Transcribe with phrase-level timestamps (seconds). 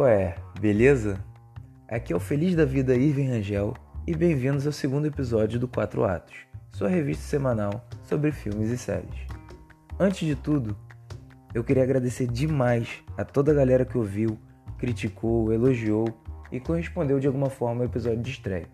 [0.00, 0.34] qual é?
[0.58, 1.22] Beleza?
[1.86, 3.74] Aqui é o Feliz da Vida Irving Rangel
[4.06, 6.34] e bem-vindos ao segundo episódio do Quatro Atos,
[6.72, 9.26] sua revista semanal sobre filmes e séries.
[9.98, 10.74] Antes de tudo,
[11.52, 14.38] eu queria agradecer demais a toda a galera que ouviu,
[14.78, 16.06] criticou, elogiou
[16.50, 18.70] e correspondeu de alguma forma ao episódio de estreia.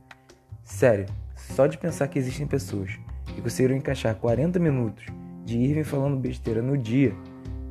[0.63, 3.01] Sério, só de pensar que existem pessoas
[3.35, 5.05] que conseguiram encaixar 40 minutos
[5.45, 7.13] de Irving falando besteira no dia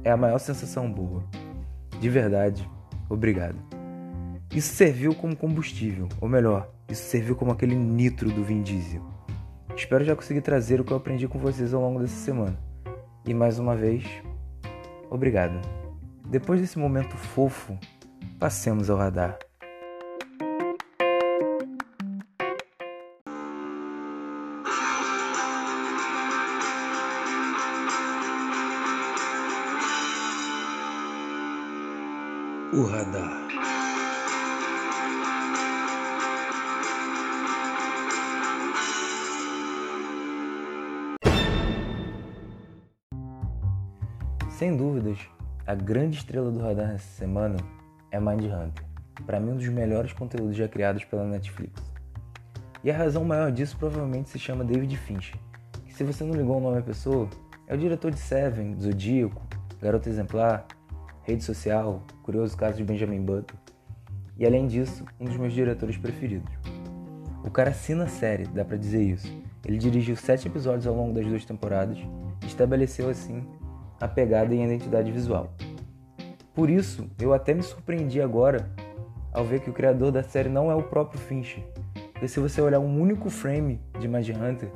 [0.03, 1.23] é a maior sensação boa.
[2.01, 2.69] De verdade,
[3.09, 3.57] obrigado.
[4.53, 9.01] Isso serviu como combustível, ou melhor, isso serviu como aquele nitro do Vin Diesel.
[9.75, 12.57] Espero já conseguir trazer o que eu aprendi com vocês ao longo dessa semana.
[13.25, 14.05] E mais uma vez,
[15.09, 15.59] obrigado.
[16.27, 17.77] Depois desse momento fofo,
[18.39, 19.37] passemos ao radar.
[32.77, 33.47] O radar.
[44.49, 45.17] Sem dúvidas,
[45.65, 47.55] a grande estrela do radar nessa semana
[48.11, 48.83] é Mindhunter.
[49.25, 51.81] Para mim, um dos melhores conteúdos já criados pela Netflix.
[52.83, 55.39] E a razão maior disso provavelmente se chama David Fincher,
[55.85, 57.29] que se você não ligou o nome à pessoa,
[57.67, 59.41] é o diretor de Seven, Zodíaco,
[59.81, 60.67] Garota Exemplar,
[61.25, 63.55] Rede Social, Curioso Caso de Benjamin Button.
[64.37, 66.53] E além disso, um dos meus diretores preferidos.
[67.43, 69.27] O cara assina a série, dá pra dizer isso.
[69.65, 71.97] Ele dirigiu sete episódios ao longo das duas temporadas
[72.43, 73.43] e estabeleceu assim
[73.99, 75.51] a pegada e a identidade visual.
[76.53, 78.69] Por isso, eu até me surpreendi agora
[79.33, 81.63] ao ver que o criador da série não é o próprio Fincher.
[82.13, 84.69] Porque se você olhar um único frame de Hunter,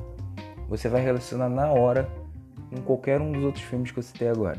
[0.68, 2.10] você vai relacionar na hora
[2.70, 4.58] com qualquer um dos outros filmes que eu citei agora.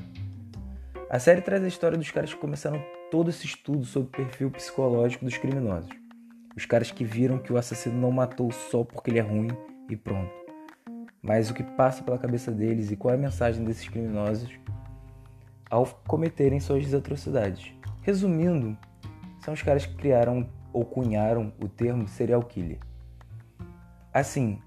[1.10, 4.50] A série traz a história dos caras que começaram todo esse estudo sobre o perfil
[4.50, 5.90] psicológico dos criminosos.
[6.56, 9.48] Os caras que viram que o assassino não matou só porque ele é ruim
[9.88, 10.40] e pronto
[11.22, 14.50] mas o que passa pela cabeça deles e qual é a mensagem desses criminosos
[15.68, 17.72] ao cometerem suas atrocidades.
[18.02, 18.76] Resumindo,
[19.40, 22.78] são os caras que criaram ou cunharam o termo serial killer.
[24.12, 24.60] Assim,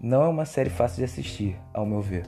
[0.00, 2.26] não é uma série fácil de assistir, ao meu ver.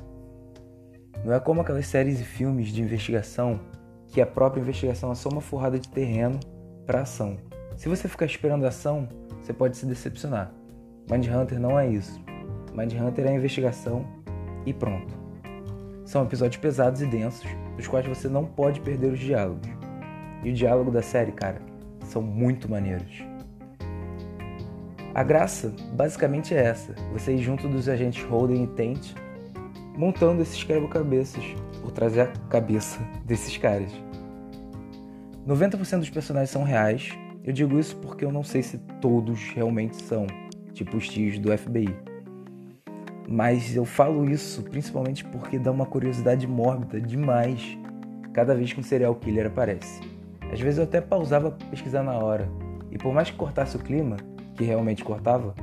[1.24, 3.60] Não é como aquelas séries e filmes de investigação
[4.08, 6.41] que a própria investigação é só uma forrada de terreno
[6.86, 7.36] para ação.
[7.76, 9.08] Se você ficar esperando ação,
[9.41, 10.52] você pode se decepcionar.
[11.10, 12.20] Mindhunter não é isso.
[12.74, 14.06] Mindhunter é a investigação
[14.64, 15.14] e pronto.
[16.04, 19.68] São episódios pesados e densos, dos quais você não pode perder os diálogos.
[20.42, 21.60] E o diálogo da série, cara,
[22.04, 23.22] são muito maneiros.
[25.14, 29.14] A graça, basicamente, é essa: você ir junto dos agentes Holden e Tent,
[29.98, 31.42] montando esses quebra-cabeças,
[31.82, 33.91] por trazer a cabeça desses caras.
[35.44, 37.10] 90% dos personagens são reais.
[37.42, 40.25] Eu digo isso porque eu não sei se todos realmente são,
[40.72, 41.88] tipo os tios do FBI.
[43.28, 47.76] Mas eu falo isso principalmente porque dá uma curiosidade mórbida demais
[48.32, 50.00] cada vez que um serial killer aparece.
[50.53, 52.48] Às vezes eu até pausava para pesquisar na hora,
[52.92, 54.16] e por mais que cortasse o clima,
[54.54, 55.54] que realmente cortava,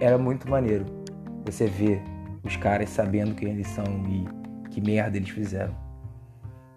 [0.00, 0.86] era muito maneiro
[1.44, 2.02] você ver
[2.42, 5.74] os caras sabendo quem eles são e que merda eles fizeram.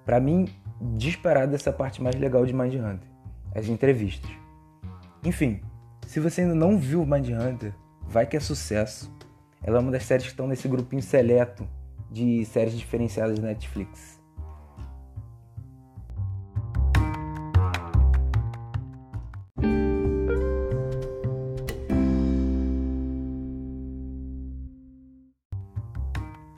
[0.05, 0.47] Para mim,
[0.95, 3.09] disparado essa parte mais legal de Mindhunter,
[3.55, 4.31] as entrevistas.
[5.23, 5.61] Enfim,
[6.07, 7.73] se você ainda não viu Mindhunter,
[8.07, 9.13] vai que é sucesso.
[9.63, 11.67] Ela é uma das séries que estão nesse grupinho seleto
[12.09, 14.20] de séries diferenciadas da Netflix.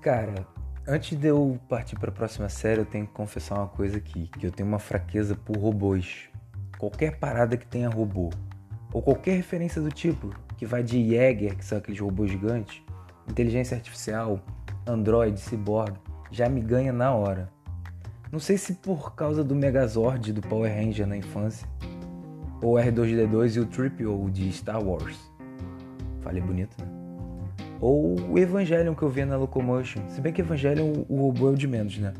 [0.03, 0.45] Cara,
[0.85, 4.27] antes de eu partir para a próxima série, eu tenho que confessar uma coisa aqui,
[4.37, 6.27] que eu tenho uma fraqueza por robôs.
[6.77, 8.29] Qualquer parada que tenha robô,
[8.91, 12.83] ou qualquer referência do tipo, que vai de Jäger, que são aqueles robôs gigantes,
[13.29, 14.41] inteligência artificial,
[14.85, 15.97] Android, Cyborg,
[16.29, 17.49] já me ganha na hora.
[18.29, 21.65] Não sei se por causa do Megazord do Power Ranger na infância,
[22.61, 25.17] ou R2D2 e o Triple de Star Wars.
[26.19, 27.02] Falei bonito, né?
[27.83, 30.07] Ou o Evangelion que eu vi na Locomotion.
[30.07, 32.13] Se bem que Evangelion o robô é o de menos, né?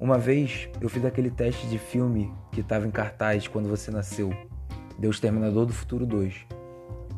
[0.00, 4.30] Uma vez eu fiz aquele teste de filme que estava em cartaz quando você nasceu.
[4.98, 6.34] Deu Exterminador do Futuro 2.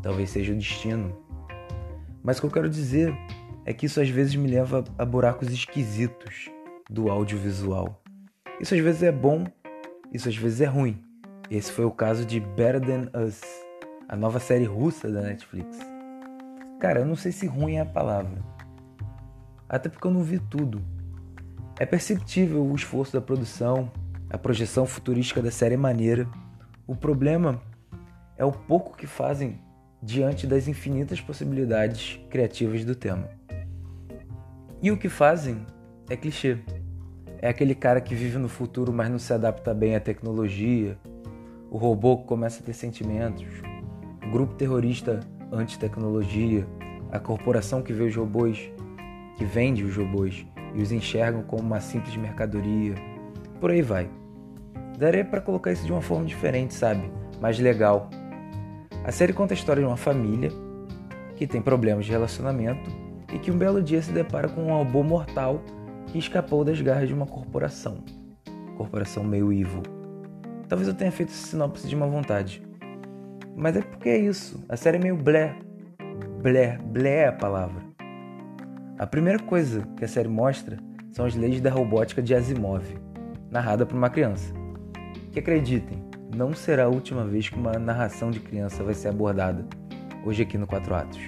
[0.03, 1.25] Talvez seja o destino
[2.25, 3.15] mas o que eu quero dizer
[3.67, 6.51] é que isso às vezes me leva a buracos esquisitos
[6.89, 8.03] do audiovisual.
[8.59, 9.45] Isso às vezes é bom,
[10.11, 10.99] isso às vezes é ruim.
[11.51, 13.43] Esse foi o caso de Better Than Us,
[14.09, 15.94] a nova série russa da Netflix.
[16.81, 18.43] Cara, eu não sei se ruim é a palavra.
[19.69, 20.83] Até porque eu não vi tudo.
[21.79, 23.91] É perceptível o esforço da produção,
[24.31, 26.29] a projeção futurística da série é maneira,
[26.87, 27.63] O problema
[28.37, 29.59] é o pouco que fazem
[30.03, 33.31] diante das infinitas possibilidades criativas do tema.
[34.83, 35.65] E o que fazem
[36.11, 36.59] é clichê.
[37.39, 40.99] É aquele cara que vive no futuro, mas não se adapta bem à tecnologia.
[41.71, 43.47] O robô que começa a ter sentimentos.
[44.27, 45.21] O grupo terrorista
[45.57, 46.67] anti-tecnologia.
[47.13, 48.71] A corporação que vê os robôs,
[49.37, 52.95] que vende os robôs e os enxergam como uma simples mercadoria.
[53.61, 54.09] Por aí vai.
[54.99, 57.11] Daria para colocar isso de uma forma diferente, sabe?
[57.41, 58.11] Mais legal.
[59.05, 60.51] A série conta a história de uma família
[61.37, 62.91] que tem problemas de relacionamento
[63.33, 65.61] e que um belo dia se depara com um robô mortal
[66.07, 67.99] que escapou das garras de uma corporação.
[68.77, 69.83] Corporação meio evil.
[70.69, 72.63] Talvez eu tenha feito essa sinopse de uma vontade.
[73.57, 74.65] Mas é porque é isso.
[74.69, 75.57] A série é meio blé.
[76.43, 77.83] Blé, blé é a palavra.
[78.99, 80.79] A primeira coisa que a série mostra
[81.11, 82.85] são as leis da robótica de Asimov,
[83.51, 84.53] narrada por uma criança.
[85.33, 86.03] Que acreditem,
[86.35, 89.67] não será a última vez que uma narração de criança vai ser abordada,
[90.25, 91.21] hoje aqui no Quatro Atos,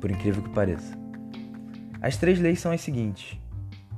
[0.00, 0.96] por incrível que pareça.
[2.00, 3.40] As três leis são as seguintes: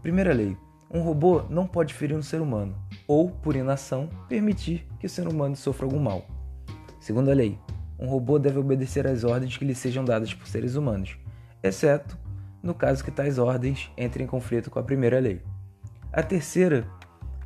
[0.02, 0.56] Primeira lei:
[0.90, 2.74] um robô não pode ferir um ser humano,
[3.06, 6.26] ou, por inação, permitir que o ser humano sofra algum mal.
[7.00, 7.58] Segunda lei:
[8.00, 11.18] um robô deve obedecer às ordens que lhe sejam dadas por seres humanos,
[11.62, 12.18] exceto
[12.62, 15.42] no caso que tais ordens entrem em conflito com a primeira lei.
[16.12, 16.86] A terceira: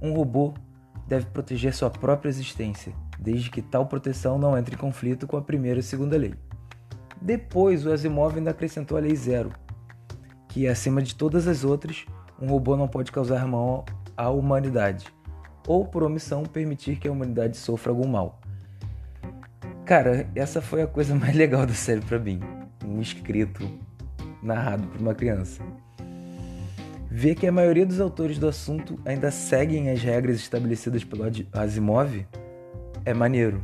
[0.00, 0.54] um robô
[1.06, 5.42] deve proteger sua própria existência, desde que tal proteção não entre em conflito com a
[5.42, 6.34] primeira e segunda lei.
[7.20, 9.50] Depois, o Asimov ainda acrescentou a Lei Zero,
[10.48, 12.04] que, acima de todas as outras,
[12.40, 13.84] um robô não pode causar mal
[14.16, 15.06] à humanidade,
[15.66, 18.40] ou por omissão permitir que a humanidade sofra algum mal.
[19.84, 22.40] Cara, essa foi a coisa mais legal da série para mim.
[22.84, 23.70] Um escrito
[24.42, 25.62] narrado por uma criança.
[27.10, 32.26] Ver que a maioria dos autores do assunto ainda seguem as regras estabelecidas pelo Asimov
[33.04, 33.62] é maneiro.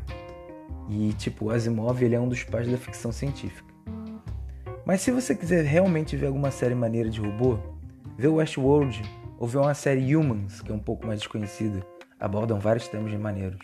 [0.91, 3.71] E, tipo, o Asimov ele é um dos pais da ficção científica.
[4.85, 7.59] Mas se você quiser realmente ver alguma série maneira de robô,
[8.19, 9.03] vê Westworld
[9.39, 11.81] ou vê uma série Humans, que é um pouco mais desconhecida,
[12.19, 13.61] abordam vários temas maneiros.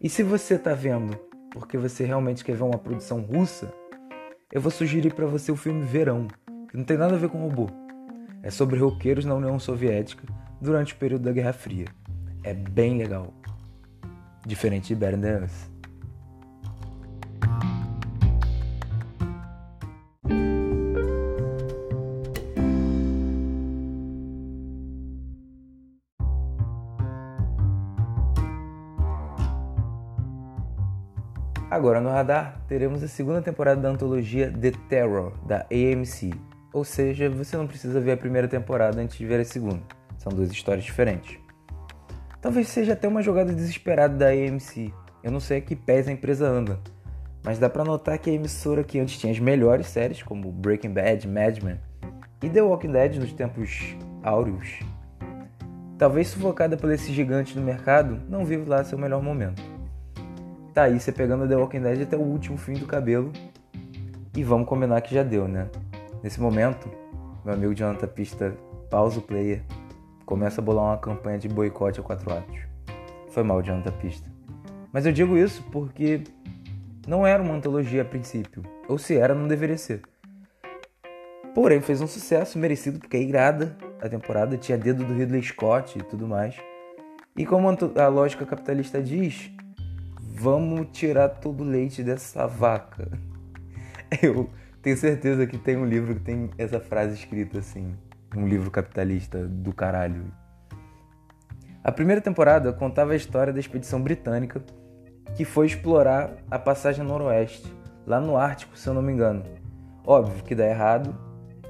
[0.00, 1.18] E se você está vendo
[1.54, 3.72] porque você realmente quer ver uma produção russa,
[4.50, 6.26] eu vou sugerir para você o filme Verão,
[6.68, 7.68] que não tem nada a ver com robô.
[8.42, 10.24] É sobre roqueiros na União Soviética
[10.60, 11.86] durante o período da Guerra Fria.
[12.42, 13.32] É bem legal.
[14.44, 15.73] Diferente de Better Us.
[31.84, 36.32] Agora no radar, teremos a segunda temporada da antologia The Terror, da AMC.
[36.72, 39.82] Ou seja, você não precisa ver a primeira temporada antes de ver a segunda.
[40.16, 41.38] São duas histórias diferentes.
[42.40, 44.94] Talvez seja até uma jogada desesperada da AMC.
[45.22, 46.80] Eu não sei a que pés a empresa anda.
[47.42, 50.94] Mas dá para notar que a emissora que antes tinha as melhores séries, como Breaking
[50.94, 51.78] Bad, Mad Men
[52.42, 54.80] e The Walking Dead nos tempos áureos,
[55.98, 59.73] talvez sufocada por esses gigantes no mercado, não vive lá seu melhor momento
[60.74, 63.32] tá aí você pegando The Walking Dead até o último fim do cabelo.
[64.36, 65.70] E vamos combinar que já deu, né?
[66.22, 66.90] Nesse momento,
[67.44, 68.56] meu amigo Jonathan Pista
[68.90, 69.62] pausa o player,
[70.26, 72.58] começa a bolar uma campanha de boicote a quatro atos.
[73.30, 74.28] Foi mal, Jonathan Pista.
[74.92, 76.22] Mas eu digo isso porque
[77.06, 78.62] não era uma antologia a princípio.
[78.88, 80.02] Ou se era, não deveria ser.
[81.54, 85.96] Porém, fez um sucesso merecido porque é irada a temporada, tinha dedo do Ridley Scott
[85.96, 86.56] e tudo mais.
[87.36, 89.50] E como a lógica capitalista diz,
[90.36, 93.08] Vamos tirar todo o leite dessa vaca.
[94.20, 94.50] Eu
[94.82, 97.94] tenho certeza que tem um livro que tem essa frase escrita assim.
[98.36, 100.24] Um livro capitalista do caralho.
[101.84, 104.60] A primeira temporada contava a história da expedição britânica
[105.36, 107.72] que foi explorar a passagem noroeste,
[108.04, 109.44] lá no Ártico, se eu não me engano.
[110.04, 111.16] Óbvio que dá errado,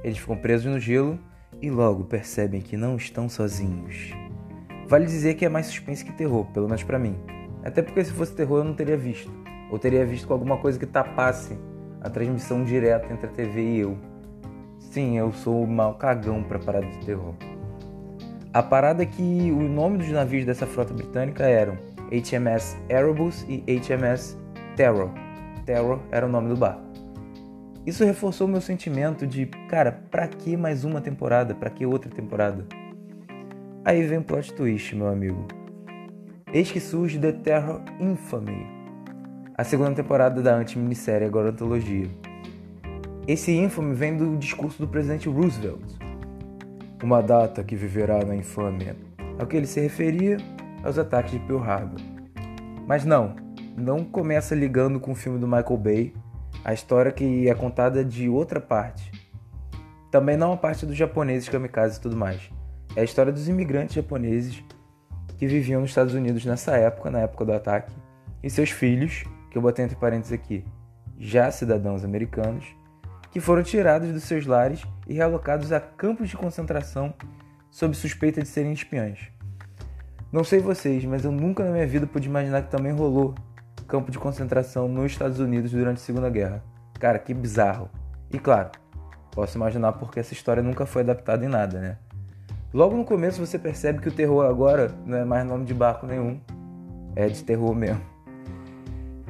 [0.03, 1.19] eles ficam presos no gelo
[1.61, 4.11] e logo percebem que não estão sozinhos.
[4.89, 7.15] Vale dizer que é mais suspense que terror, pelo menos para mim.
[7.65, 9.33] Até porque se fosse terror eu não teria visto.
[9.71, 11.59] Ou teria visto com alguma coisa que tapasse
[12.01, 13.97] a transmissão direta entre a TV e eu.
[14.79, 17.35] Sim, eu sou o mal cagão para parada de terror.
[18.53, 21.77] A parada é que o nome dos navios dessa frota britânica eram
[22.13, 24.39] HMS Erebus e HMS
[24.77, 25.11] Terror.
[25.65, 26.83] Terror era o nome do barco.
[27.87, 31.55] Isso reforçou meu sentimento de, cara, pra que mais uma temporada?
[31.55, 32.65] Pra que outra temporada?
[33.85, 35.47] Aí vem o plot twist, meu amigo.
[36.55, 38.65] Eis que surge The Terror Infamy,
[39.59, 42.09] a segunda temporada da anti-minissérie agora antologia.
[43.27, 45.83] Esse infame vem do discurso do presidente Roosevelt,
[47.03, 48.95] uma data que viverá na infâmia,
[49.37, 50.37] ao que ele se referia
[50.85, 52.01] aos ataques de Pearl Harbor.
[52.87, 53.35] Mas não,
[53.77, 56.15] não começa ligando com o filme do Michael Bay,
[56.65, 59.11] a história que é contada de outra parte.
[60.09, 62.49] Também não a parte dos japoneses kamikazes e tudo mais.
[62.95, 64.63] É a história dos imigrantes japoneses
[65.37, 67.93] que viviam nos Estados Unidos nessa época, na época do ataque,
[68.43, 70.65] e seus filhos, que eu botei entre parênteses aqui,
[71.19, 72.65] já cidadãos americanos,
[73.31, 77.13] que foram tirados dos seus lares e realocados a campos de concentração
[77.71, 79.19] sob suspeita de serem espiões.
[80.31, 83.35] Não sei vocês, mas eu nunca na minha vida pude imaginar que também rolou
[83.87, 86.63] campo de concentração nos Estados Unidos durante a Segunda Guerra.
[86.99, 87.89] Cara, que bizarro.
[88.33, 88.71] E claro,
[89.31, 91.99] posso imaginar porque essa história nunca foi adaptada em nada, né?
[92.75, 96.09] Logo no começo você percebe que o terror agora não é mais nome de barco
[96.09, 96.41] nenhum,
[97.15, 98.03] é de terror mesmo.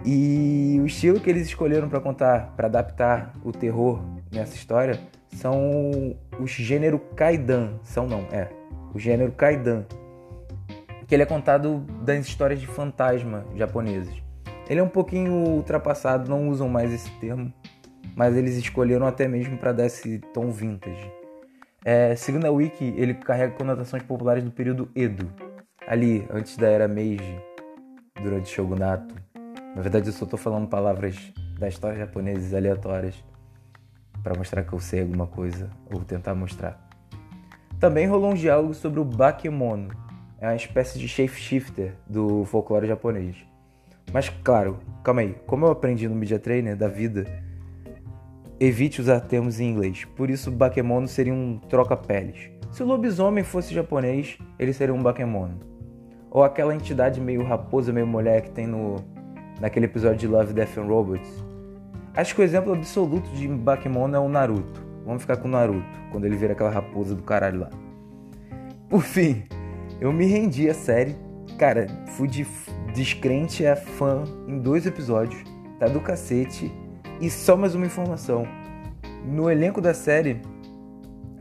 [0.02, 4.98] E o estilo que eles escolheram para contar, para adaptar o terror nessa história,
[5.34, 8.48] são os gênero kaidan, são não, é,
[8.94, 9.84] o gênero kaidan,
[11.06, 14.22] que ele é contado das histórias de fantasma japoneses.
[14.70, 17.52] Ele é um pouquinho ultrapassado, não usam mais esse termo,
[18.16, 21.23] mas eles escolheram até mesmo para dar esse tom vintage.
[21.86, 25.30] É, segundo a Wiki, ele carrega conotações populares do período Edo,
[25.86, 27.38] ali antes da era Meiji,
[28.22, 29.14] durante o Shogunato.
[29.76, 31.14] Na verdade, eu só estou falando palavras
[31.58, 33.22] da história japonesa aleatórias
[34.22, 36.88] para mostrar que eu sei alguma coisa ou tentar mostrar.
[37.78, 39.90] Também rolou um diálogo sobre o bakemono,
[40.40, 43.36] é uma espécie de shapeshifter do folclore japonês.
[44.10, 47.26] Mas claro, calma aí, como eu aprendi no Media Trainer da vida,
[48.58, 50.04] evite usar termos em inglês.
[50.16, 52.50] Por isso, bakemono seria um troca-peles.
[52.70, 55.60] Se o lobisomem fosse japonês, ele seria um bakemono.
[56.30, 58.96] Ou aquela entidade meio raposa, meio mulher que tem no
[59.60, 61.44] naquele episódio de Love, Death and Robots.
[62.16, 64.84] Acho que o exemplo absoluto de bakemono é o Naruto.
[65.04, 67.70] Vamos ficar com o Naruto, quando ele vira aquela raposa do caralho lá.
[68.88, 69.44] Por fim,
[70.00, 71.16] eu me rendi à série.
[71.58, 72.46] Cara, fui de
[72.94, 75.42] descrente a fã em dois episódios.
[75.78, 76.72] Tá do cacete.
[77.24, 78.46] E só mais uma informação.
[79.24, 80.42] No elenco da série,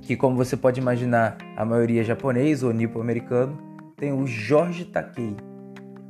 [0.01, 3.57] que como você pode imaginar, a maioria é japonês ou nipo-americano,
[3.97, 5.35] tem o Jorge Takei.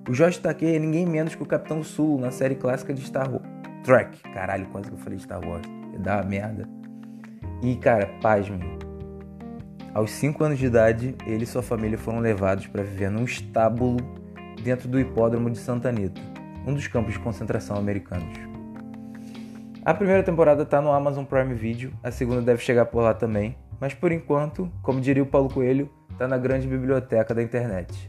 [0.07, 3.27] O Jorge Takei é ninguém menos que o Capitão Sul na série clássica de Star
[3.31, 3.47] Wars.
[3.83, 4.15] Trek.
[4.31, 5.67] Caralho, quase que eu falei Star Wars.
[5.97, 6.69] Dá uma merda.
[7.63, 8.59] E, cara, pasme.
[9.91, 13.97] Aos 5 anos de idade, ele e sua família foram levados para viver num estábulo
[14.63, 16.21] dentro do hipódromo de Santa Anita,
[16.63, 18.52] um dos campos de concentração americanos.
[19.85, 23.53] A primeira temporada está no Amazon Prime Video, a segunda deve chegar por lá também,
[23.81, 28.07] mas por enquanto, como diria o Paulo Coelho, está na grande biblioteca da internet.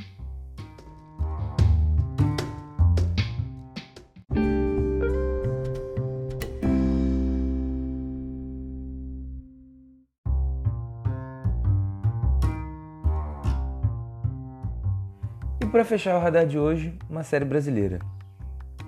[15.72, 17.98] para fechar o radar de hoje, uma série brasileira.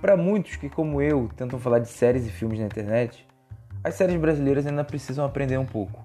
[0.01, 3.27] Para muitos que, como eu, tentam falar de séries e filmes na internet,
[3.83, 6.05] as séries brasileiras ainda precisam aprender um pouco.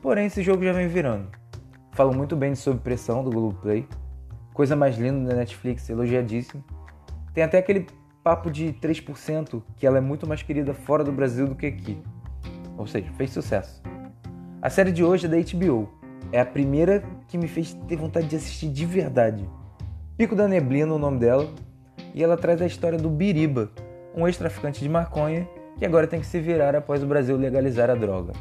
[0.00, 1.28] Porém, esse jogo já vem virando.
[1.92, 3.86] Falam muito bem de Sob Pressão do Globoplay,
[4.54, 6.64] coisa mais linda da Netflix, elogiadíssimo.
[7.34, 7.86] Tem até aquele
[8.22, 12.00] papo de 3% que ela é muito mais querida fora do Brasil do que aqui.
[12.78, 13.82] Ou seja, fez sucesso.
[14.60, 15.88] A série de hoje é da HBO.
[16.30, 19.48] É a primeira que me fez ter vontade de assistir de verdade.
[20.16, 21.52] Pico da Neblina, o nome dela,
[22.14, 23.70] e ela traz a história do Biriba,
[24.14, 27.94] um ex-traficante de maconha que agora tem que se virar após o Brasil legalizar a
[27.94, 28.32] droga.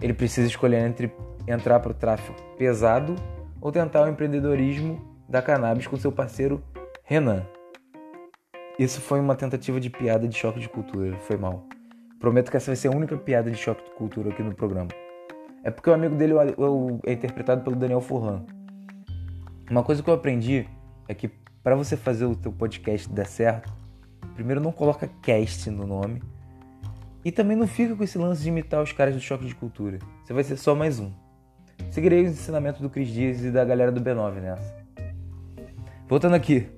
[0.00, 1.12] Ele precisa escolher entre
[1.46, 3.16] entrar para o tráfico pesado
[3.60, 6.62] ou tentar o empreendedorismo da cannabis com seu parceiro
[7.04, 7.44] Renan.
[8.78, 11.64] Isso foi uma tentativa de piada de choque de cultura, foi mal.
[12.20, 14.90] Prometo que essa vai ser a única piada de choque de cultura aqui no programa.
[15.64, 16.34] É porque o amigo dele
[17.04, 18.44] é interpretado pelo Daniel Furlan.
[19.68, 20.68] Uma coisa que eu aprendi
[21.08, 21.30] é que
[21.62, 23.72] para você fazer o teu podcast dar certo,
[24.34, 26.22] primeiro não coloca cast no nome
[27.24, 29.98] e também não fica com esse lance de imitar os caras do Choque de Cultura.
[30.24, 31.12] Você vai ser só mais um.
[31.90, 34.76] Seguirei os ensinamentos do Cris Dias e da galera do B9 nessa.
[36.08, 36.68] Voltando aqui.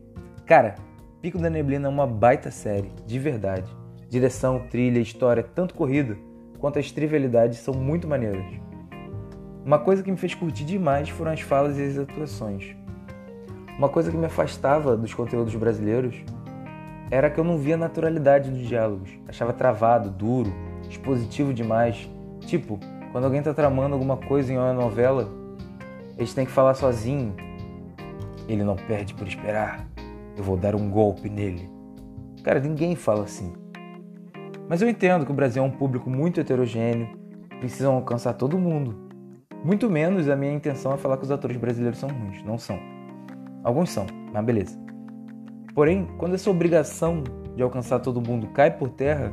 [0.47, 0.75] Cara,
[1.23, 3.71] Pico da Neblina é uma baita série, de verdade.
[4.09, 6.17] Direção, trilha, história, tanto corrida
[6.59, 8.45] quanto as trivialidades são muito maneiras.
[9.65, 12.75] Uma coisa que me fez curtir demais foram as falas e as atuações.
[13.81, 16.23] Uma coisa que me afastava dos conteúdos brasileiros
[17.11, 19.09] era que eu não via naturalidade dos diálogos.
[19.27, 20.53] Achava travado, duro,
[20.87, 22.07] expositivo demais.
[22.41, 22.79] Tipo,
[23.11, 25.31] quando alguém tá tramando alguma coisa em uma novela,
[26.19, 27.35] eles têm que falar sozinho.
[28.47, 29.89] Ele não perde por esperar.
[30.37, 31.67] Eu vou dar um golpe nele.
[32.45, 33.55] Cara, ninguém fala assim.
[34.69, 37.09] Mas eu entendo que o Brasil é um público muito heterogêneo,
[37.61, 39.09] precisam alcançar todo mundo.
[39.65, 43.00] Muito menos a minha intenção é falar que os atores brasileiros são ruins, não são.
[43.63, 44.79] Alguns são, mas beleza.
[45.75, 47.23] Porém, quando essa obrigação
[47.55, 49.33] de alcançar todo mundo cai por terra,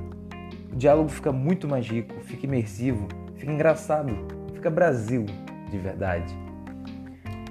[0.71, 4.13] o diálogo fica muito mais rico, fica imersivo, fica engraçado,
[4.53, 5.25] fica Brasil
[5.69, 6.33] de verdade.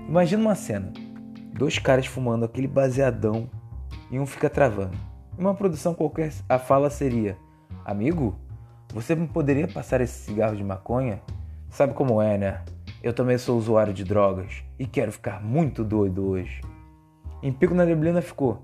[0.08, 0.92] Imagina uma cena:
[1.52, 3.48] dois caras fumando aquele baseadão
[4.10, 4.96] e um fica travando.
[5.38, 7.36] Em uma produção qualquer, a fala seria:
[7.84, 8.38] Amigo,
[8.92, 11.20] você me poderia passar esse cigarro de maconha?
[11.68, 12.62] Sabe como é, né?
[13.06, 16.60] Eu também sou usuário de drogas e quero ficar muito doido hoje.
[17.40, 18.60] Em Pico na Neblina ficou: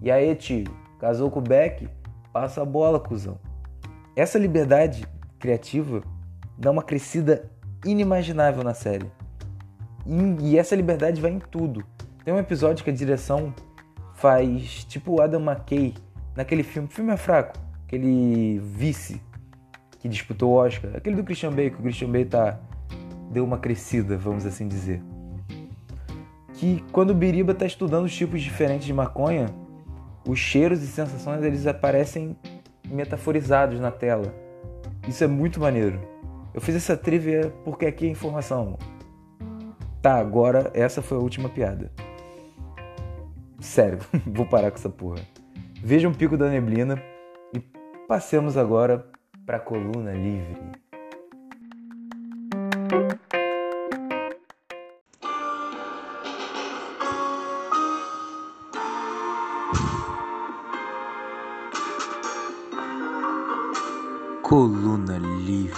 [0.00, 0.62] E aí, tio,
[1.00, 1.88] casou com o Beck?
[2.32, 3.36] Passa a bola, cuzão.
[4.14, 5.04] Essa liberdade
[5.40, 6.02] criativa
[6.56, 7.50] dá uma crescida
[7.84, 9.10] inimaginável na série.
[10.06, 11.84] E, essa liberdade vai em tudo.
[12.24, 13.52] Tem um episódio que a direção
[14.14, 15.94] faz tipo Adam McKay
[16.36, 16.86] naquele filme.
[16.86, 17.58] O filme é fraco.
[17.88, 19.20] Aquele vice
[19.98, 20.92] que disputou o Oscar.
[20.94, 22.56] Aquele do Christian Bale, que o Christian Bale tá,
[23.30, 25.00] deu uma crescida, vamos assim dizer.
[26.54, 29.46] Que quando o Biriba está estudando os tipos diferentes de maconha,
[30.26, 32.36] os cheiros e sensações eles aparecem
[32.84, 34.34] metaforizados na tela.
[35.08, 36.00] Isso é muito maneiro.
[36.52, 38.76] Eu fiz essa trivia porque aqui é informação.
[40.02, 41.90] Tá, agora essa foi a última piada.
[43.60, 45.20] Sério, vou parar com essa porra.
[45.82, 47.00] Veja um pico da neblina
[47.54, 47.60] e
[48.08, 49.06] passemos agora
[49.46, 50.79] para a coluna livre.
[64.60, 65.72] Coluna livre.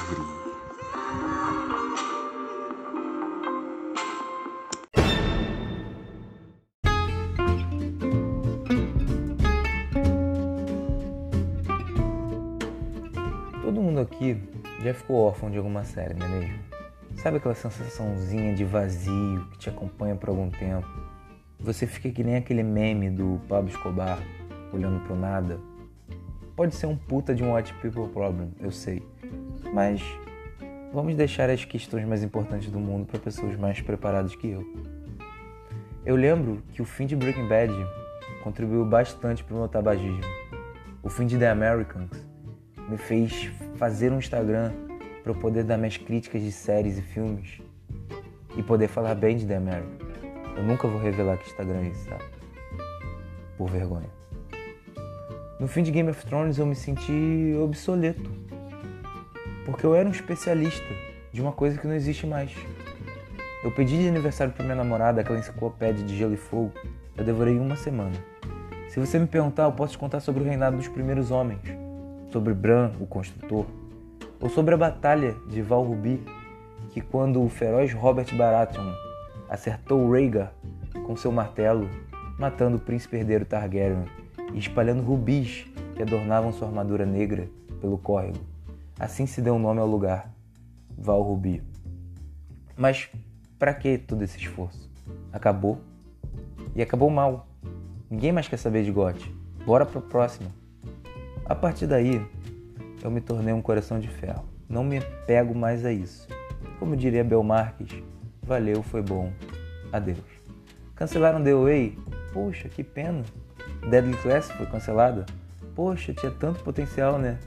[14.01, 14.37] aqui
[14.83, 16.59] já ficou órfão de alguma série, não é mesmo?
[17.19, 20.89] Sabe aquela sensaçãozinha de vazio que te acompanha por algum tempo?
[21.61, 24.19] Você fica que nem aquele meme do Pablo Escobar
[24.73, 25.61] olhando pro nada.
[26.55, 29.03] Pode ser um puta de um White People Problem, eu sei.
[29.73, 30.03] Mas
[30.93, 34.65] vamos deixar as questões mais importantes do mundo para pessoas mais preparadas que eu.
[36.05, 37.73] Eu lembro que o fim de Breaking Bad
[38.43, 40.21] contribuiu bastante para o meu tabagismo.
[41.03, 42.11] O fim de The Americans
[42.89, 44.73] me fez fazer um Instagram
[45.23, 47.63] para eu poder dar minhas críticas de séries e filmes
[48.57, 50.07] e poder falar bem de The American.
[50.57, 52.19] Eu nunca vou revelar que Instagram é isso, tá?
[53.57, 54.22] Por vergonha.
[55.63, 58.29] No fim de Game of Thrones eu me senti obsoleto.
[59.65, 60.93] Porque eu era um especialista
[61.33, 62.53] de uma coisa que não existe mais.
[63.63, 66.73] Eu pedi de aniversário para minha namorada aquela enciclopédia de gelo e fogo.
[67.17, 68.17] Eu devorei uma semana.
[68.89, 71.61] Se você me perguntar, eu posso te contar sobre o reinado dos primeiros homens
[72.33, 73.65] sobre Bran, o construtor,
[74.41, 76.21] ou sobre a batalha de Val Rubi,
[76.91, 78.93] que quando o feroz Robert Baratheon
[79.49, 80.53] acertou Rhaegar
[81.07, 81.89] com seu martelo,
[82.37, 84.22] matando o príncipe herdeiro Targaryen
[84.55, 87.49] e espalhando rubis que adornavam sua armadura negra
[87.81, 88.39] pelo córrego.
[88.99, 90.33] Assim se deu o nome ao lugar,
[90.97, 91.63] Val Rubi.
[92.77, 93.09] Mas
[93.59, 94.91] para que todo esse esforço?
[95.33, 95.81] Acabou.
[96.75, 97.47] E acabou mal.
[98.11, 99.35] Ninguém mais quer saber de Gote.
[99.65, 100.51] Bora pra próxima.
[101.45, 102.25] A partir daí,
[103.03, 104.45] eu me tornei um coração de ferro.
[104.69, 106.27] Não me pego mais a isso.
[106.79, 108.03] Como diria Bel Marques,
[108.43, 109.33] valeu, foi bom.
[109.93, 110.19] Adeus.
[110.95, 111.99] Cancelaram The Way?
[112.33, 113.25] Poxa, que pena.
[113.89, 115.27] Deadly Class foi cancelada?
[115.75, 117.39] Poxa, tinha tanto potencial, né?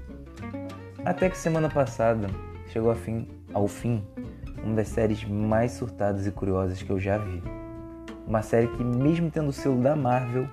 [1.03, 2.29] Até que semana passada
[2.71, 4.03] chegou ao fim, ao fim
[4.63, 7.41] uma das séries mais surtadas e curiosas que eu já vi.
[8.27, 10.47] Uma série que, mesmo tendo o selo da Marvel,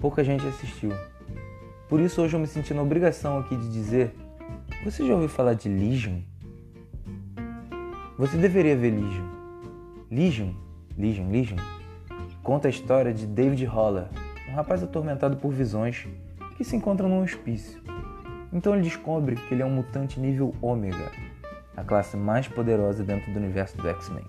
[0.00, 0.92] pouca gente assistiu.
[1.88, 4.14] Por isso hoje eu me senti na obrigação aqui de dizer:
[4.84, 6.20] você já ouviu falar de Legion?
[8.18, 9.26] Você deveria ver Legion.
[10.10, 10.54] Legion,
[10.96, 11.58] Legion, Legion
[12.46, 14.06] conta a história de David Holler,
[14.48, 16.06] um rapaz atormentado por visões
[16.56, 17.80] que se encontra num hospício.
[18.52, 21.10] Então ele descobre que ele é um mutante nível Ômega,
[21.76, 24.24] a classe mais poderosa dentro do universo do X-Men.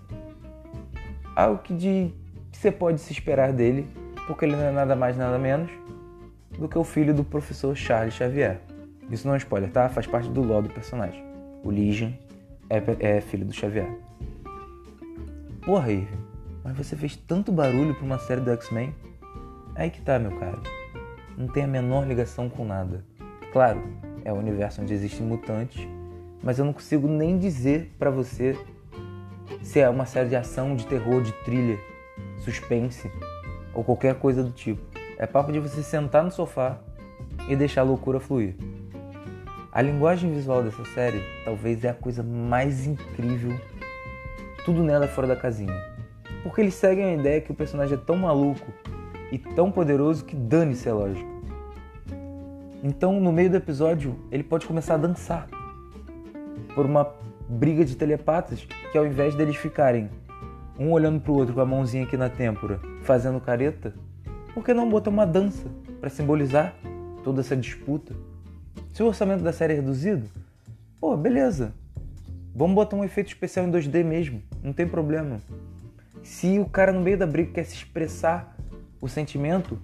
[1.35, 2.13] Algo que de
[2.51, 3.87] você pode se esperar dele,
[4.25, 5.71] porque ele não é nada mais nada menos
[6.57, 8.59] do que o filho do professor Charles Xavier.
[9.09, 9.87] Isso não é spoiler, tá?
[9.87, 11.23] Faz parte do lore do personagem.
[11.63, 12.11] O Legion
[12.69, 13.87] é, é filho do Xavier.
[15.61, 16.07] Porra, Irving,
[16.63, 18.93] mas você fez tanto barulho pra uma série do X-Men?
[19.77, 20.59] Aí que tá, meu caro.
[21.37, 23.05] Não tem a menor ligação com nada.
[23.53, 23.83] Claro,
[24.25, 25.87] é o universo onde existem mutantes,
[26.41, 28.57] mas eu não consigo nem dizer para você
[29.61, 31.79] se é uma série de ação, de terror, de thriller,
[32.39, 33.11] suspense
[33.71, 34.81] ou qualquer coisa do tipo.
[35.15, 36.79] É papo de você sentar no sofá
[37.47, 38.55] e deixar a loucura fluir.
[39.71, 43.53] A linguagem visual dessa série talvez é a coisa mais incrível.
[44.65, 45.75] Tudo nela é fora da casinha.
[46.41, 48.73] Porque eles seguem a ideia que o personagem é tão maluco
[49.31, 51.27] e tão poderoso que dane-se a lógica.
[52.83, 55.47] Então, no meio do episódio, ele pode começar a dançar
[56.75, 57.11] por uma
[57.49, 60.09] briga de telepatas que, ao invés deles ficarem
[60.77, 63.93] um olhando pro outro com a mãozinha aqui na têmpora, fazendo careta,
[64.53, 65.67] por que não botar uma dança
[65.99, 66.73] para simbolizar
[67.23, 68.15] toda essa disputa?
[68.93, 70.27] Se o orçamento da série é reduzido,
[70.99, 71.73] pô, beleza.
[72.55, 75.41] Vamos botar um efeito especial em 2D mesmo, não tem problema.
[76.23, 78.56] Se o cara no meio da briga quer se expressar
[79.01, 79.79] o sentimento,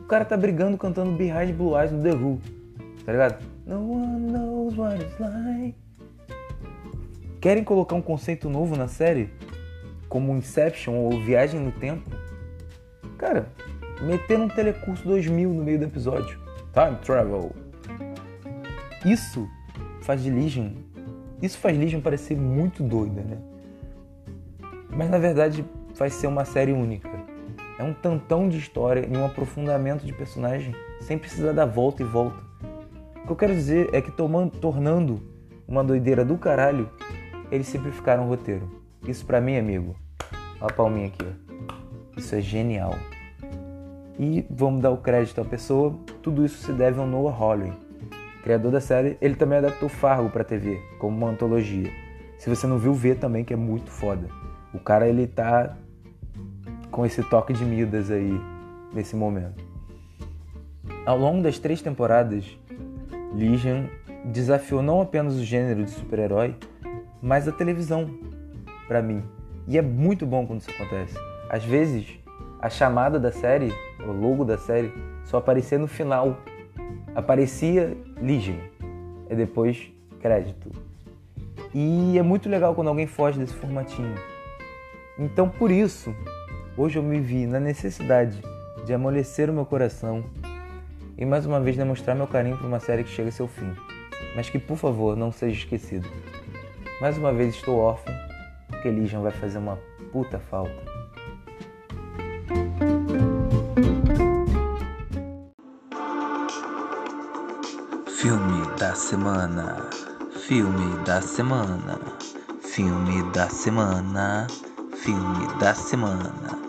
[0.00, 2.38] o cara tá brigando cantando Behind Blue Eyes no The Who,
[3.04, 3.44] tá ligado?
[3.66, 5.74] No one knows what it's like.
[7.40, 9.30] Querem colocar um conceito novo na série?
[10.08, 12.10] Como Inception ou Viagem no Tempo?
[13.18, 13.48] Cara,
[14.02, 16.38] meter um Telecurso 2000 no meio do episódio.
[16.72, 17.52] Time Travel.
[19.04, 19.48] Isso
[20.02, 20.70] faz de Legion.
[21.40, 23.38] Isso faz Legion parecer muito doida, né?
[24.90, 25.64] Mas na verdade
[25.94, 27.23] vai ser uma série única.
[27.78, 32.06] É um tantão de história e um aprofundamento de personagem sem precisar dar volta e
[32.06, 32.42] volta.
[33.16, 35.20] O que eu quero dizer é que tomando, tornando
[35.66, 36.88] uma doideira do caralho,
[37.50, 38.82] eles simplificaram o roteiro.
[39.06, 39.96] Isso para mim, amigo.
[40.60, 41.24] Olha a palminha aqui.
[41.24, 42.18] Ó.
[42.18, 42.94] Isso é genial.
[44.18, 45.98] E vamos dar o crédito à pessoa.
[46.22, 47.72] Tudo isso se deve ao Noah Hawley,
[48.42, 49.18] criador da série.
[49.20, 51.90] Ele também adaptou Fargo para TV, como uma antologia.
[52.38, 54.28] Se você não viu, vê também que é muito foda.
[54.72, 55.76] O cara ele tá
[56.94, 58.40] com esse toque de Midas aí
[58.92, 59.64] nesse momento.
[61.04, 62.56] Ao longo das três temporadas,
[63.34, 63.86] Legion
[64.26, 66.54] desafiou não apenas o gênero de super-herói,
[67.20, 68.08] mas a televisão,
[68.86, 69.24] para mim.
[69.66, 71.16] E é muito bom quando isso acontece.
[71.50, 72.06] Às vezes,
[72.60, 73.74] a chamada da série,
[74.06, 74.92] o logo da série,
[75.24, 76.38] só aparecia no final.
[77.12, 78.58] Aparecia Legion,
[79.28, 80.70] e depois crédito.
[81.74, 84.14] E é muito legal quando alguém foge desse formatinho.
[85.18, 86.14] Então, por isso,
[86.76, 88.40] hoje eu me vi na necessidade
[88.84, 90.24] de amolecer o meu coração
[91.16, 93.72] e mais uma vez demonstrar meu carinho por uma série que chega a seu fim,
[94.34, 96.08] mas que, por favor, não seja esquecido.
[97.00, 98.14] Mais uma vez estou órfão,
[98.68, 99.78] porque Legion vai fazer uma
[100.12, 100.94] puta falta.
[108.20, 109.90] Filme da semana.
[110.46, 112.00] Filme da semana.
[112.60, 114.46] Filme da semana
[115.04, 116.63] filme da semana.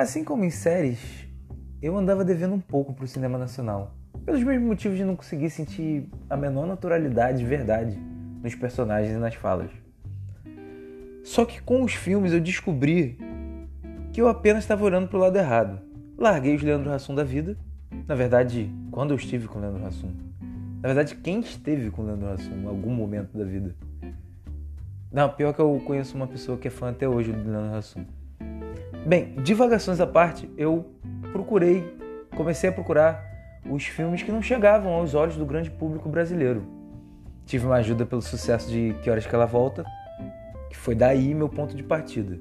[0.00, 1.28] Assim como em séries,
[1.82, 5.50] eu andava devendo um pouco para o cinema nacional, pelos mesmos motivos de não conseguir
[5.50, 7.98] sentir a menor naturalidade e verdade
[8.42, 9.70] nos personagens e nas falas.
[11.22, 13.18] Só que com os filmes eu descobri
[14.10, 15.78] que eu apenas estava olhando para o lado errado.
[16.16, 17.58] Larguei os Leandro Hassum da vida
[18.08, 20.14] na verdade, quando eu estive com o Leandro Hassum.
[20.80, 23.76] Na verdade, quem esteve com o Leandro Hassum em algum momento da vida.
[25.12, 28.02] Não, pior que eu conheço uma pessoa que é fã até hoje do Leandro Hassum.
[29.06, 30.84] Bem, divagações à parte, eu
[31.32, 31.96] procurei,
[32.36, 33.24] comecei a procurar
[33.68, 36.62] os filmes que não chegavam aos olhos do grande público brasileiro.
[37.46, 39.84] Tive uma ajuda pelo sucesso de Que Horas Que Ela Volta,
[40.68, 42.38] que foi daí meu ponto de partida.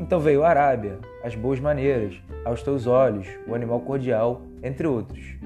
[0.00, 5.36] Então veio Arábia, As Boas Maneiras, Aos Teus Olhos, O Animal Cordial, entre outros.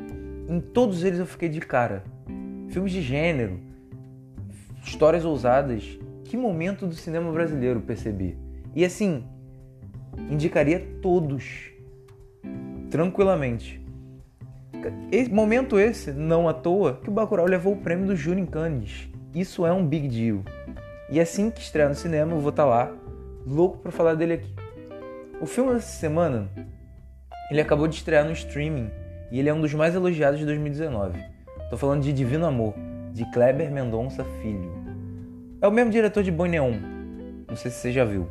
[0.48, 2.04] Em todos eles eu fiquei de cara.
[2.68, 3.58] Filmes de gênero,
[4.84, 5.98] histórias ousadas.
[6.24, 8.38] Que momento do cinema brasileiro percebi.
[8.74, 9.24] E assim,
[10.30, 11.72] indicaria todos
[12.90, 13.80] tranquilamente.
[15.30, 19.08] Momento esse, não à toa, que o Bacurau levou o prêmio do júri em Cannes.
[19.34, 20.42] Isso é um big deal.
[21.10, 22.92] E assim que estrear no cinema, eu vou estar tá lá,
[23.46, 24.54] louco para falar dele aqui.
[25.40, 26.48] O filme dessa semana,
[27.50, 28.90] ele acabou de estrear no streaming
[29.30, 31.18] e ele é um dos mais elogiados de 2019.
[31.64, 32.74] Estou falando de Divino Amor,
[33.12, 34.72] de Kleber Mendonça Filho.
[35.60, 36.74] É o mesmo diretor de Boi Neon,
[37.48, 38.28] não sei se você já viu.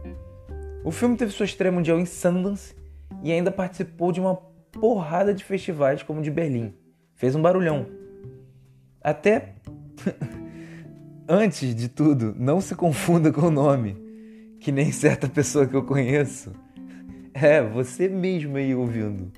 [0.87, 2.73] O filme teve sua estreia mundial em Sundance
[3.21, 4.35] e ainda participou de uma
[4.71, 6.73] porrada de festivais como o de Berlim.
[7.13, 7.87] Fez um barulhão.
[9.01, 9.55] Até
[11.27, 13.97] antes de tudo, não se confunda com o nome,
[14.61, 16.53] que nem certa pessoa que eu conheço.
[17.33, 19.29] É, você mesmo aí ouvindo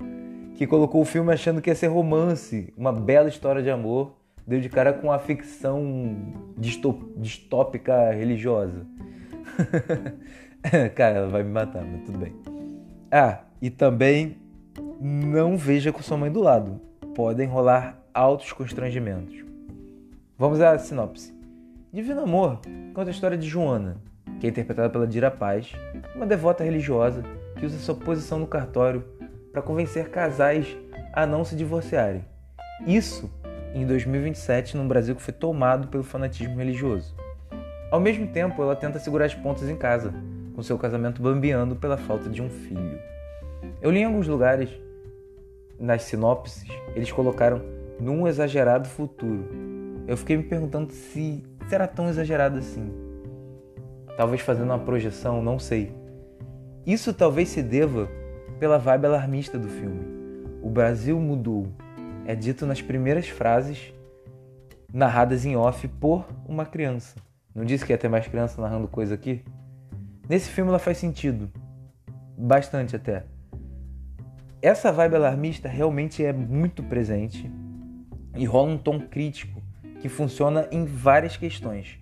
[0.54, 4.14] que colocou o filme achando que ia ser romance, uma bela história de amor,
[4.46, 8.86] deu de cara com a ficção distópica religiosa.
[10.94, 12.34] cara, ela vai me matar, mas tudo bem.
[13.10, 14.36] Ah, e também
[15.00, 16.80] não veja com sua mãe do lado.
[17.14, 19.44] Podem rolar altos constrangimentos.
[20.38, 21.34] Vamos à sinopse.
[21.92, 22.60] Divino Amor
[22.94, 23.96] conta a história de Joana,
[24.38, 25.72] que é interpretada pela Dira Paz,
[26.14, 27.22] uma devota religiosa
[27.58, 29.04] que usa sua posição no cartório
[29.52, 30.76] para convencer casais
[31.12, 32.24] a não se divorciarem.
[32.86, 33.30] Isso
[33.74, 37.14] em 2027, num Brasil que foi tomado pelo fanatismo religioso.
[37.90, 40.14] Ao mesmo tempo, ela tenta segurar as pontas em casa,
[40.60, 43.00] com seu casamento bambeando pela falta de um filho.
[43.80, 44.68] Eu li em alguns lugares,
[45.78, 47.62] nas sinopses, eles colocaram
[47.98, 49.48] num exagerado futuro.
[50.06, 52.92] Eu fiquei me perguntando se será tão exagerado assim.
[54.18, 55.94] Talvez fazendo uma projeção, não sei.
[56.86, 58.06] Isso talvez se deva
[58.58, 60.02] pela vibe alarmista do filme.
[60.62, 61.68] O Brasil mudou.
[62.26, 63.94] É dito nas primeiras frases
[64.92, 67.16] narradas em off por uma criança.
[67.54, 69.42] Não disse que ia ter mais criança narrando coisa aqui?
[70.30, 71.50] Nesse filme ela faz sentido.
[72.38, 73.24] Bastante até.
[74.62, 77.50] Essa vibe alarmista realmente é muito presente
[78.36, 79.60] e rola um tom crítico
[80.00, 81.98] que funciona em várias questões,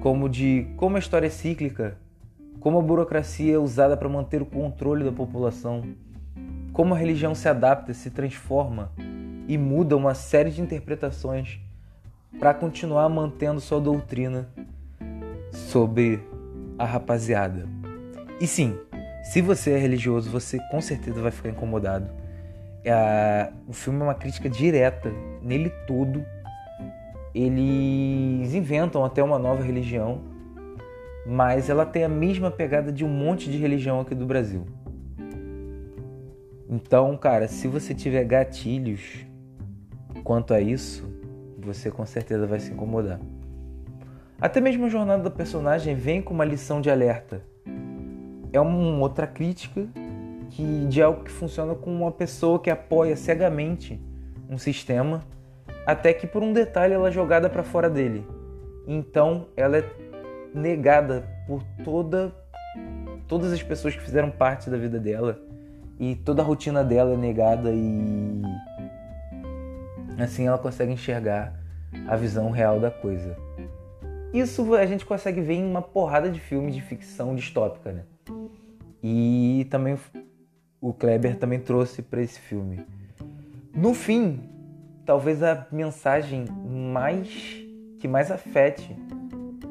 [0.00, 1.98] como de como a história é cíclica,
[2.58, 5.82] como a burocracia é usada para manter o controle da população,
[6.72, 8.90] como a religião se adapta, se transforma
[9.46, 11.60] e muda uma série de interpretações
[12.40, 14.48] para continuar mantendo sua doutrina
[15.52, 16.31] sobre
[16.78, 17.66] a rapaziada.
[18.40, 18.76] E sim,
[19.22, 22.10] se você é religioso, você com certeza vai ficar incomodado.
[22.84, 26.24] É, o filme é uma crítica direta nele todo.
[27.34, 30.20] Eles inventam até uma nova religião,
[31.26, 34.66] mas ela tem a mesma pegada de um monte de religião aqui do Brasil.
[36.68, 39.24] Então, cara, se você tiver gatilhos
[40.24, 41.08] quanto a isso,
[41.58, 43.20] você com certeza vai se incomodar.
[44.42, 47.44] Até mesmo a jornada do personagem vem com uma lição de alerta.
[48.52, 49.86] É uma outra crítica
[50.50, 54.02] que, de algo que funciona com uma pessoa que apoia cegamente
[54.50, 55.22] um sistema,
[55.86, 58.26] até que por um detalhe ela é jogada para fora dele.
[58.84, 59.84] Então ela é
[60.52, 62.34] negada por toda
[63.28, 65.40] todas as pessoas que fizeram parte da vida dela
[66.00, 68.42] e toda a rotina dela é negada e
[70.18, 71.62] assim ela consegue enxergar
[72.08, 73.36] a visão real da coisa.
[74.32, 78.04] Isso a gente consegue ver em uma porrada de filmes de ficção distópica, né?
[79.02, 79.98] E também
[80.80, 82.80] o Kleber também trouxe para esse filme.
[83.74, 84.40] No fim,
[85.04, 87.62] talvez a mensagem mais
[87.98, 88.96] que mais afete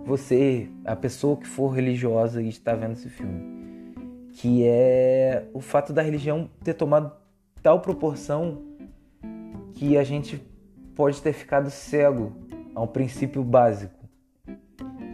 [0.05, 3.93] você, a pessoa que for religiosa e está vendo esse filme,
[4.33, 7.11] que é o fato da religião ter tomado
[7.63, 8.61] tal proporção
[9.73, 10.41] que a gente
[10.95, 12.31] pode ter ficado cego
[12.75, 14.00] a um princípio básico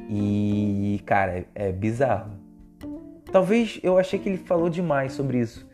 [0.10, 2.32] e, cara, é, é bizarro.
[3.32, 5.68] Talvez eu achei que ele falou demais sobre isso.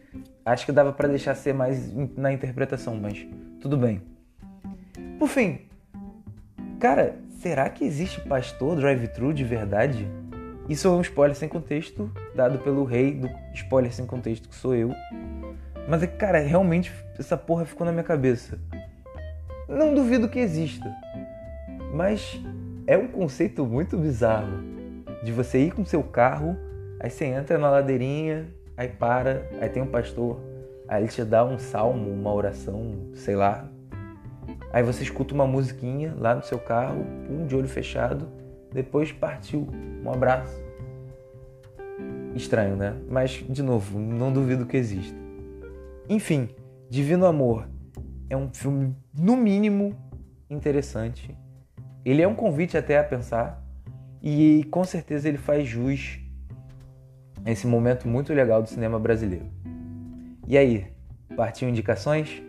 [0.45, 3.25] Acho que dava para deixar ser mais na interpretação, mas
[3.61, 4.01] tudo bem.
[5.17, 5.59] Por fim,
[6.79, 10.07] cara, será que existe pastor drive-thru de verdade?
[10.67, 14.73] Isso é um spoiler sem contexto, dado pelo rei do spoiler sem contexto, que sou
[14.75, 14.91] eu.
[15.87, 18.59] Mas é cara, realmente essa porra ficou na minha cabeça.
[19.67, 20.91] Não duvido que exista.
[21.93, 22.41] Mas
[22.85, 24.61] é um conceito muito bizarro
[25.23, 26.57] de você ir com seu carro,
[26.99, 30.39] aí você entra na ladeirinha, aí para, aí tem um pastor,
[30.87, 33.69] aí ele te dá um salmo, uma oração, sei lá.
[34.71, 38.27] Aí você escuta uma musiquinha lá no seu carro, um de olho fechado,
[38.71, 39.67] depois partiu.
[40.03, 40.61] Um abraço.
[42.35, 42.95] Estranho, né?
[43.07, 45.15] Mas, de novo, não duvido que exista.
[46.09, 46.49] Enfim,
[46.89, 47.69] Divino Amor
[48.29, 49.95] é um filme, no mínimo,
[50.49, 51.37] interessante
[52.05, 53.63] ele é um convite até a pensar
[54.21, 56.19] e com certeza ele faz jus
[57.45, 59.45] a esse momento muito legal do cinema brasileiro.
[60.47, 60.87] E aí,
[61.35, 62.41] partiu indicações?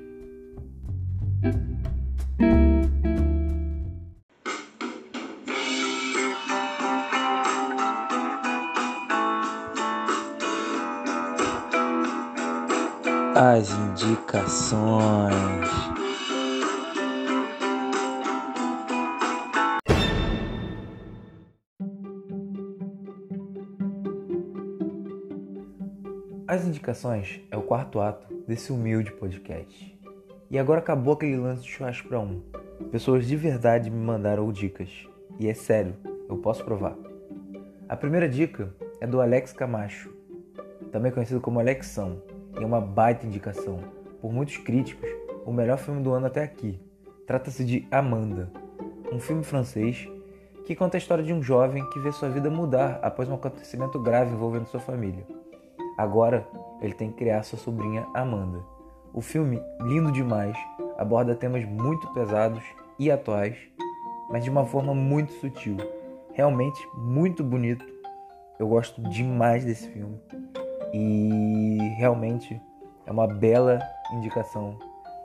[13.37, 15.35] As indicações.
[26.46, 29.98] As indicações é o quarto ato desse humilde podcast.
[30.50, 32.42] E agora acabou aquele lance de churrasco para um.
[32.92, 34.90] Pessoas de verdade me mandaram dicas.
[35.40, 35.96] E é sério,
[36.28, 36.98] eu posso provar.
[37.88, 40.12] A primeira dica é do Alex Camacho,
[40.92, 42.20] também conhecido como Alexão,
[42.61, 43.80] e é uma baita indicação.
[44.20, 45.09] Por muitos críticos,
[45.46, 46.78] o melhor filme do ano até aqui.
[47.26, 48.52] Trata-se de Amanda,
[49.11, 50.07] um filme francês
[50.66, 53.98] que conta a história de um jovem que vê sua vida mudar após um acontecimento
[53.98, 55.26] grave envolvendo sua família.
[55.96, 56.46] Agora
[56.80, 58.61] ele tem que criar sua sobrinha Amanda.
[59.12, 60.57] O filme, lindo demais,
[60.98, 62.62] aborda temas muito pesados
[62.98, 63.57] e atuais,
[64.30, 65.76] mas de uma forma muito sutil.
[66.33, 67.85] Realmente muito bonito.
[68.59, 70.20] Eu gosto demais desse filme
[70.92, 72.61] e realmente
[73.07, 73.80] é uma bela
[74.12, 74.78] indicação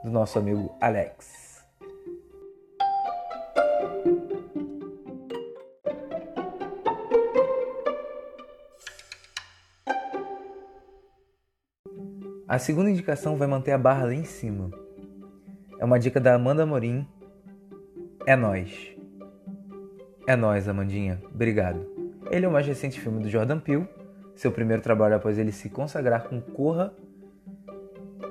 [0.04, 1.49] do nosso amigo Alex.
[12.50, 14.72] A segunda indicação vai manter a barra lá em cima.
[15.78, 17.06] É uma dica da Amanda Morim.
[18.26, 18.92] É nós.
[20.26, 21.22] É nós, Amandinha.
[21.32, 21.86] Obrigado.
[22.28, 23.88] Ele é o mais recente filme do Jordan Peele,
[24.34, 26.92] seu primeiro trabalho após ele se consagrar com Corra.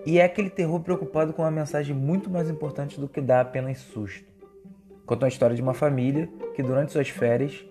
[0.06, 3.78] E é aquele terror preocupado com uma mensagem muito mais importante do que dar apenas
[3.78, 4.28] susto.
[5.06, 6.28] Conta a história de uma família
[6.58, 7.66] que, durante suas férias,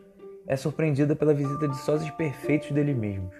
[0.46, 3.34] é surpreendida pela visita de sósias perfeitos deles mesmos.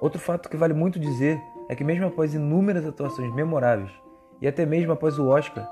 [0.00, 1.40] Outro fato que vale muito dizer
[1.70, 3.92] é que, mesmo após inúmeras atuações memoráveis,
[4.40, 5.70] e até mesmo após o Oscar,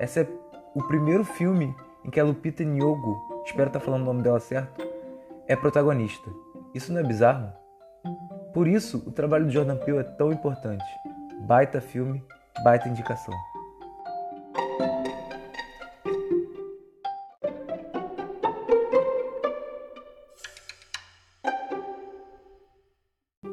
[0.00, 0.28] esse é
[0.74, 4.88] o primeiro filme em que a Lupita Nyong'o, espero estar falando o nome dela certo,
[5.46, 6.30] é protagonista.
[6.72, 7.52] Isso não é bizarro?
[8.54, 10.82] Por isso, o trabalho do Jordan Peele é tão importante.
[11.42, 12.24] Baita filme,
[12.64, 13.34] baita indicação.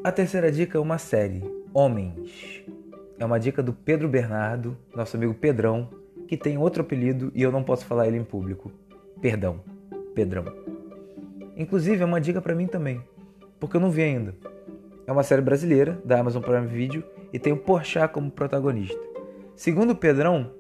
[0.04, 2.66] A terceira dica é uma série, Homens.
[3.20, 5.90] É uma dica do Pedro Bernardo, nosso amigo Pedrão,
[6.28, 8.72] que tem outro apelido e eu não posso falar ele em público.
[9.22, 9.62] Perdão,
[10.16, 10.46] Pedrão.
[11.56, 13.00] Inclusive é uma dica para mim também,
[13.60, 14.34] porque eu não vi ainda.
[15.06, 19.00] É uma série brasileira da Amazon Prime Video e tem o Porchat como protagonista.
[19.56, 20.52] Segundo o Pedrão,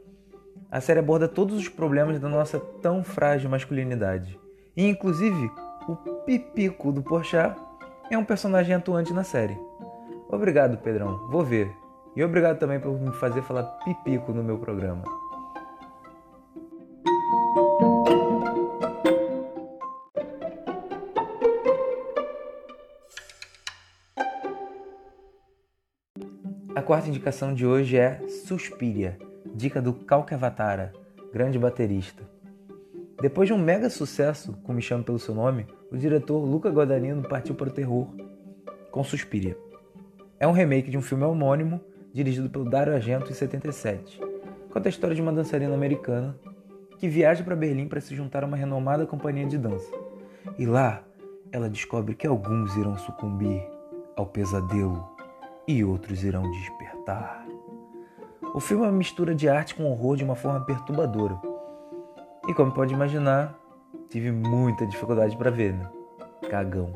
[0.69, 4.39] a série aborda todos os problemas da nossa tão frágil masculinidade.
[4.77, 5.49] E inclusive,
[5.87, 7.55] o pipico do Porchat
[8.11, 9.57] é um personagem atuante na série.
[10.27, 11.29] Obrigado, Pedrão.
[11.29, 11.73] Vou ver.
[12.13, 15.03] E obrigado também por me fazer falar pipico no meu programa.
[26.75, 29.17] A quarta indicação de hoje é Suspiria,
[29.55, 30.91] dica do Kalkevatara,
[31.31, 32.40] grande baterista.
[33.21, 37.21] Depois de um mega sucesso com Me Chame Pelo Seu Nome, o diretor Luca Guadagnino
[37.21, 38.07] partiu para o terror
[38.89, 39.55] com Suspiria.
[40.39, 41.79] É um remake de um filme homônimo
[42.11, 44.19] dirigido pelo Dario Argento em 77.
[44.71, 46.35] Conta a história de uma dançarina americana
[46.97, 49.91] que viaja para Berlim para se juntar a uma renomada companhia de dança.
[50.57, 51.03] E lá,
[51.51, 53.61] ela descobre que alguns irão sucumbir
[54.15, 55.07] ao pesadelo
[55.67, 57.45] e outros irão despertar.
[58.55, 61.50] O filme é uma mistura de arte com horror de uma forma perturbadora.
[62.47, 63.55] E como pode imaginar,
[64.09, 65.89] tive muita dificuldade para ver, né?
[66.49, 66.91] Cagão.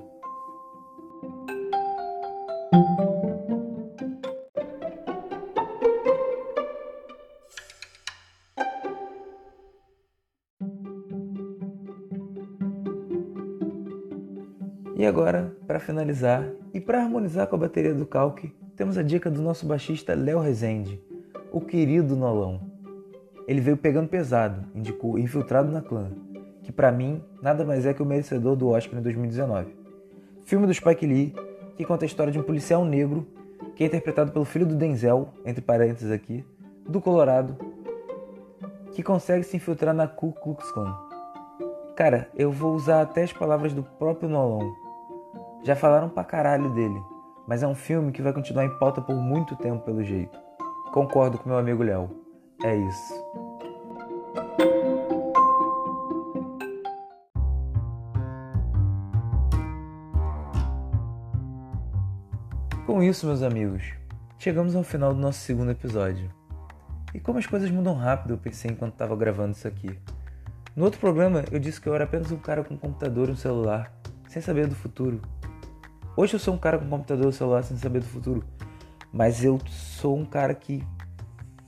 [14.97, 19.29] E agora, para finalizar e para harmonizar com a bateria do calque, temos a dica
[19.29, 20.99] do nosso baixista Léo Rezende,
[21.51, 22.74] o querido Nolão.
[23.47, 26.11] Ele veio pegando pesado, indicou Infiltrado na Clã,
[26.63, 29.75] que para mim nada mais é que o merecedor do Oscar em 2019.
[30.43, 31.35] Filme do Spike Lee,
[31.75, 33.27] que conta a história de um policial negro
[33.75, 36.45] que é interpretado pelo filho do Denzel, entre parênteses aqui,
[36.87, 37.57] do Colorado,
[38.93, 40.95] que consegue se infiltrar na Ku Klux Klan.
[41.95, 44.85] Cara, eu vou usar até as palavras do próprio Nolan
[45.65, 47.03] já falaram pra caralho dele,
[47.47, 50.39] mas é um filme que vai continuar em pauta por muito tempo pelo jeito.
[50.93, 52.24] Concordo com meu amigo Léo.
[52.63, 53.13] É isso.
[62.85, 63.83] Com isso, meus amigos,
[64.39, 66.29] chegamos ao final do nosso segundo episódio.
[67.13, 69.99] E como as coisas mudam rápido, eu pensei enquanto estava gravando isso aqui.
[70.75, 73.31] No outro programa, eu disse que eu era apenas um cara com um computador e
[73.31, 73.91] um celular,
[74.27, 75.21] sem saber do futuro.
[76.17, 78.43] Hoje eu sou um cara com computador e celular sem saber do futuro,
[79.11, 80.81] mas eu sou um cara que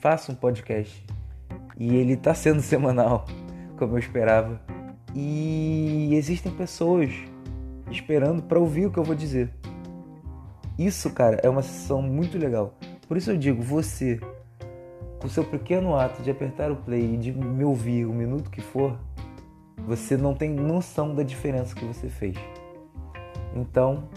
[0.07, 1.05] faço um podcast
[1.77, 3.25] e ele está sendo semanal,
[3.77, 4.61] como eu esperava.
[5.13, 7.11] E existem pessoas
[7.91, 9.53] esperando para ouvir o que eu vou dizer.
[10.79, 12.73] Isso, cara, é uma sessão muito legal.
[13.05, 14.17] Por isso eu digo, você,
[15.19, 18.61] com seu pequeno ato de apertar o play e de me ouvir o minuto que
[18.61, 18.97] for,
[19.85, 22.37] você não tem noção da diferença que você fez.
[23.53, 24.07] Então,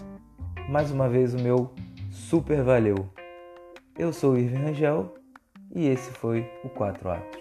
[0.69, 1.69] mais uma vez o meu
[2.09, 3.09] super valeu.
[3.97, 5.20] Eu sou o Irving Rangel
[5.75, 7.40] e esse foi o Quatro Atos.